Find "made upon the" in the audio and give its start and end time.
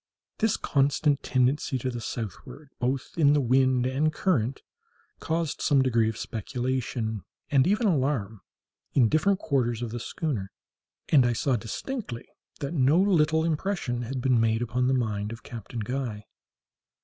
14.39-14.95